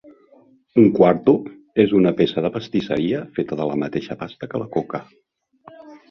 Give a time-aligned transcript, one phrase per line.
[0.83, 1.33] Un quarto
[1.83, 5.03] és una peça de pastisseria feta de la mateixa pasta que la coca.